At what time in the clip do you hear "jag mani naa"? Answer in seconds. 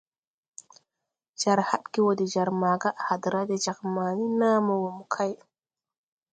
3.63-4.59